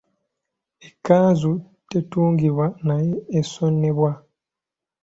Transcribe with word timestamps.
Ekkanzu 0.87 1.51
tetungibwa 1.89 2.67
naye 2.87 3.13
esonebwa. 3.39 4.11